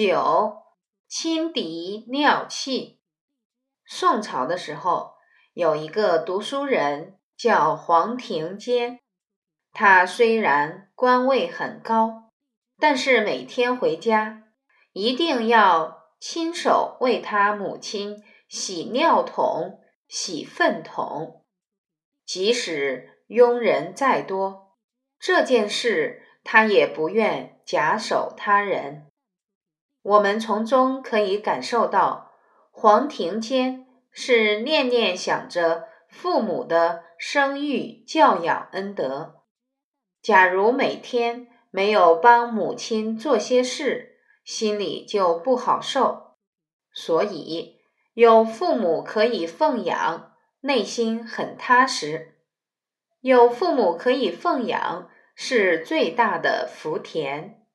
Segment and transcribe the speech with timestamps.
[0.00, 0.62] 九，
[1.08, 3.00] 轻敌尿气。
[3.84, 5.14] 宋朝的时候，
[5.54, 9.00] 有一个读书人叫黄庭坚，
[9.72, 12.30] 他虽然官位很高，
[12.78, 14.44] 但是每天回家
[14.92, 21.44] 一定要亲手为他母亲洗尿桶、洗粪桶，
[22.24, 24.76] 即使佣人再多，
[25.18, 29.06] 这件事他也不愿假手他人。
[30.02, 32.32] 我们从中可以感受到，
[32.70, 39.42] 黄庭坚是念念想着父母的生育教养恩德。
[40.22, 46.36] 假如每天没有帮母亲做些事，心里就不好受。
[46.92, 47.80] 所以
[48.14, 52.34] 有父母可以奉养，内心很踏实。
[53.20, 57.66] 有父母可以奉养，是最大的福田。